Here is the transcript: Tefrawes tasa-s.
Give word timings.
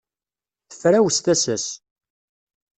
Tefrawes 0.69 1.17
tasa-s. 1.25 1.65